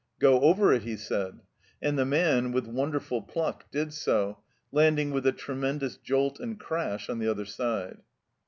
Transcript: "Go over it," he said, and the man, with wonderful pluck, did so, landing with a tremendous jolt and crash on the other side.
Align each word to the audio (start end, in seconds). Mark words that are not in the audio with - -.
"Go 0.19 0.39
over 0.41 0.73
it," 0.73 0.81
he 0.81 0.97
said, 0.97 1.41
and 1.79 1.95
the 1.95 2.07
man, 2.07 2.51
with 2.51 2.65
wonderful 2.65 3.21
pluck, 3.21 3.69
did 3.69 3.93
so, 3.93 4.39
landing 4.71 5.11
with 5.11 5.27
a 5.27 5.31
tremendous 5.31 5.95
jolt 5.97 6.39
and 6.39 6.59
crash 6.59 7.07
on 7.07 7.19
the 7.19 7.29
other 7.29 7.45
side. 7.45 7.99